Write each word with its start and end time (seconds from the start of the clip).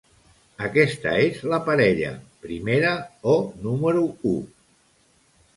Aquesta 0.67 1.11
és 1.25 1.41
la 1.51 1.59
parella 1.67 2.13
"primera" 2.47 2.97
o 3.35 3.37
"número 3.67 4.03
u". 4.35 4.37